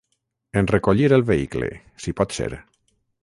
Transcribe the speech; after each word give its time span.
En 0.61 0.65
recollir 0.71 1.11
el 1.17 1.25
vehicle, 1.29 1.71
si 2.05 2.17
pot 2.21 2.37
ser. 2.39 2.51